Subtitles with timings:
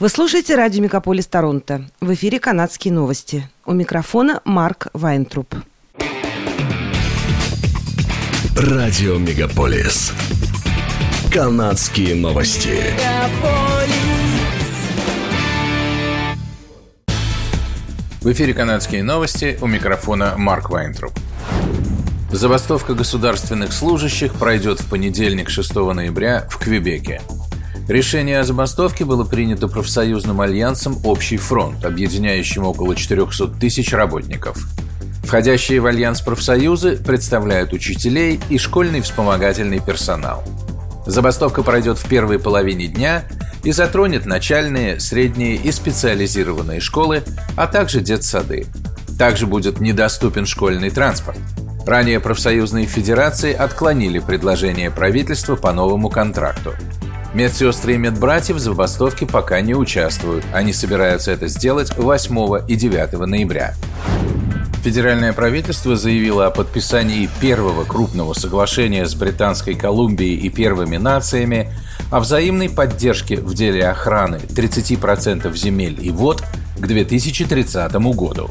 [0.00, 1.84] Вы слушаете радио «Мегаполис Торонто».
[2.00, 3.46] В эфире «Канадские новости».
[3.66, 5.54] У микрофона Марк Вайнтруп.
[8.56, 10.14] Радио «Мегаполис».
[11.30, 12.82] «Канадские новости».
[18.22, 19.58] В эфире «Канадские новости».
[19.60, 21.12] У микрофона Марк Вайнтруп.
[22.32, 27.20] Забастовка государственных служащих пройдет в понедельник 6 ноября в Квебеке.
[27.90, 34.64] Решение о забастовке было принято профсоюзным альянсом «Общий фронт», объединяющим около 400 тысяч работников.
[35.24, 40.44] Входящие в альянс профсоюзы представляют учителей и школьный вспомогательный персонал.
[41.04, 43.24] Забастовка пройдет в первой половине дня
[43.64, 47.24] и затронет начальные, средние и специализированные школы,
[47.56, 48.66] а также детсады.
[49.18, 51.38] Также будет недоступен школьный транспорт.
[51.84, 56.72] Ранее профсоюзные федерации отклонили предложение правительства по новому контракту–
[57.32, 60.44] Медсестры и медбратья в забастовке пока не участвуют.
[60.52, 63.74] Они собираются это сделать 8 и 9 ноября.
[64.82, 71.72] Федеральное правительство заявило о подписании первого крупного соглашения с Британской Колумбией и первыми нациями
[72.10, 76.42] о взаимной поддержке в деле охраны 30% земель и вод
[76.78, 78.50] к 2030 году.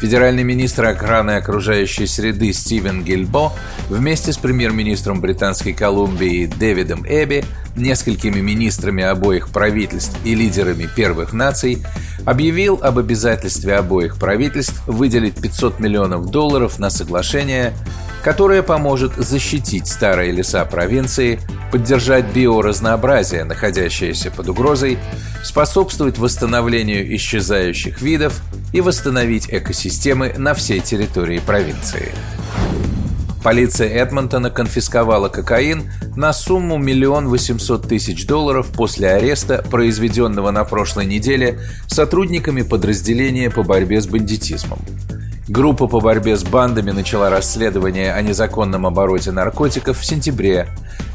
[0.00, 3.52] Федеральный министр охраны окружающей среды Стивен Гильбо
[3.90, 7.44] вместе с премьер-министром Британской Колумбии Дэвидом Эбби,
[7.76, 11.82] несколькими министрами обоих правительств и лидерами первых наций
[12.24, 17.74] объявил об обязательстве обоих правительств выделить 500 миллионов долларов на соглашение,
[18.22, 21.40] которое поможет защитить старые леса провинции,
[21.72, 24.98] поддержать биоразнообразие, находящееся под угрозой,
[25.42, 28.40] способствовать восстановлению исчезающих видов
[28.72, 32.12] и восстановить экосистемы на всей территории провинции.
[33.42, 41.06] Полиция Эдмонтона конфисковала кокаин на сумму миллион восемьсот тысяч долларов после ареста, произведенного на прошлой
[41.06, 44.80] неделе сотрудниками подразделения по борьбе с бандитизмом.
[45.50, 50.68] Группа по борьбе с бандами начала расследование о незаконном обороте наркотиков в сентябре,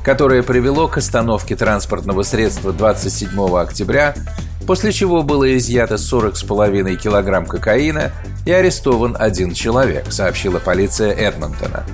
[0.04, 4.14] которое привело к остановке транспортного средства 27 октября
[4.68, 8.12] после чего было изъято 40,5 килограмм кокаина
[8.46, 11.86] и арестован один человек, сообщила полиция Эдмонтона.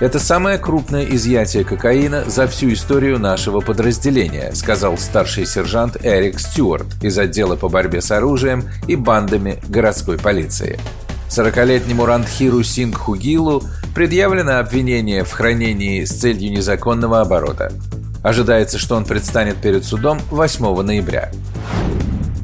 [0.00, 6.86] Это самое крупное изъятие кокаина за всю историю нашего подразделения, сказал старший сержант Эрик Стюарт
[7.02, 10.80] из отдела по борьбе с оружием и бандами городской полиции.
[11.30, 13.62] 40-летнему Рандхиру Синг Хугилу
[13.94, 17.72] предъявлено обвинение в хранении с целью незаконного оборота.
[18.22, 21.30] Ожидается, что он предстанет перед судом 8 ноября.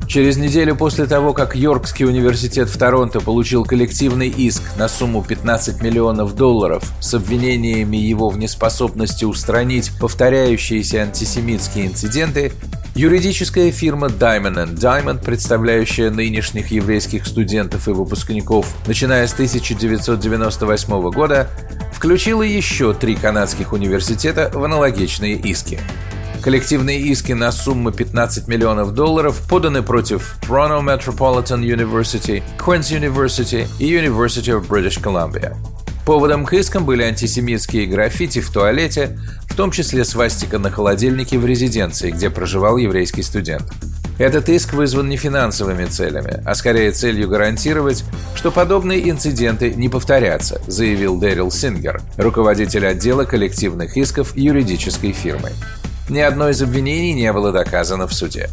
[0.06, 5.82] Через неделю после того, как Йоркский университет в Торонто получил коллективный иск на сумму 15
[5.82, 12.52] миллионов долларов с обвинениями его в неспособности устранить повторяющиеся антисемитские инциденты,
[12.96, 21.50] юридическая фирма Diamond Diamond, представляющая нынешних еврейских студентов и выпускников, начиная с 1998 года,
[21.92, 25.78] включила еще три канадских университета в аналогичные иски.
[26.40, 33.92] Коллективные иски на сумму 15 миллионов долларов поданы против Toronto Metropolitan University, Queen's University и
[33.92, 35.54] University of British Columbia.
[36.06, 39.18] Поводом к искам были антисемитские граффити в туалете,
[39.56, 43.64] том числе свастика на холодильнике в резиденции, где проживал еврейский студент.
[44.18, 50.60] Этот иск вызван не финансовыми целями, а скорее целью гарантировать, что подобные инциденты не повторятся,
[50.66, 55.52] заявил Дэрил Сингер, руководитель отдела коллективных исков юридической фирмы.
[56.08, 58.48] Ни одно из обвинений не было доказано в суде.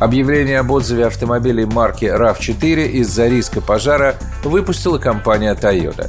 [0.00, 4.14] Объявление об отзыве автомобилей марки RAV4 из-за риска пожара
[4.44, 6.08] выпустила компания Toyota.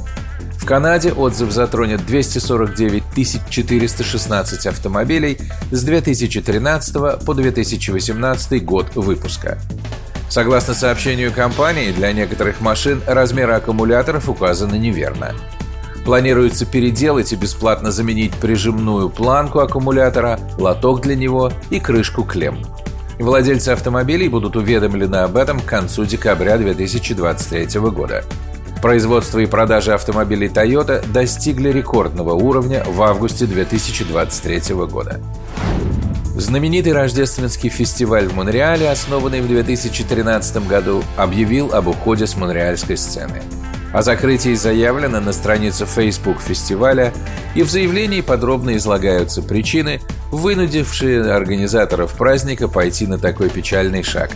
[0.60, 3.02] В Канаде отзыв затронет 249
[3.48, 5.38] 416 автомобилей
[5.70, 9.58] с 2013 по 2018 год выпуска.
[10.28, 15.34] Согласно сообщению компании, для некоторых машин размеры аккумуляторов указаны неверно.
[16.04, 22.62] Планируется переделать и бесплатно заменить прижимную планку аккумулятора, лоток для него и крышку клемм.
[23.18, 28.24] Владельцы автомобилей будут уведомлены об этом к концу декабря 2023 года.
[28.82, 35.20] Производство и продажи автомобилей Toyota достигли рекордного уровня в августе 2023 года.
[36.36, 43.42] Знаменитый рождественский фестиваль в Монреале, основанный в 2013 году, объявил об уходе с монреальской сцены–
[43.92, 47.12] о закрытии заявлено на странице Facebook фестиваля,
[47.54, 50.00] и в заявлении подробно излагаются причины,
[50.30, 54.30] вынудившие организаторов праздника пойти на такой печальный шаг.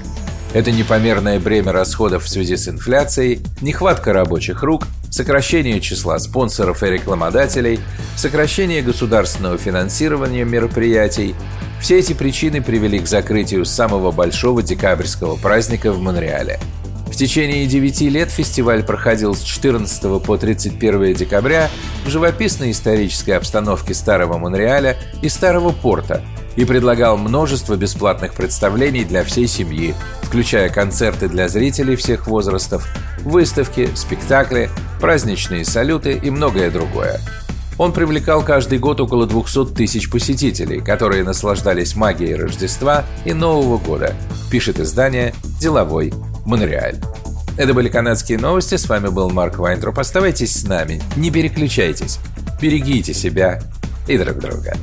[0.54, 6.86] Это непомерное бремя расходов в связи с инфляцией, нехватка рабочих рук, сокращение числа спонсоров и
[6.86, 7.80] рекламодателей,
[8.16, 11.34] сокращение государственного финансирования мероприятий.
[11.80, 16.60] Все эти причины привели к закрытию самого большого декабрьского праздника в Монреале.
[17.08, 21.68] В течение 9 лет фестиваль проходил с 14 по 31 декабря
[22.06, 26.22] в живописной исторической обстановке Старого Монреаля и Старого Порта
[26.56, 32.86] и предлагал множество бесплатных представлений для всей семьи, включая концерты для зрителей всех возрастов,
[33.24, 34.70] выставки, спектакли,
[35.00, 37.20] праздничные салюты и многое другое.
[37.76, 44.14] Он привлекал каждый год около 200 тысяч посетителей, которые наслаждались магией Рождества и Нового года,
[44.50, 46.12] пишет издание «Деловой
[46.46, 47.00] Монреаль».
[47.56, 49.98] Это были канадские новости, с вами был Марк Вайнтроп.
[49.98, 52.18] Оставайтесь с нами, не переключайтесь,
[52.60, 53.62] берегите себя
[54.08, 54.76] и друг друга.